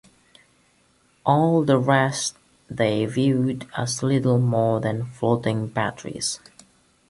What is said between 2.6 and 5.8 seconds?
they viewed as little more than floating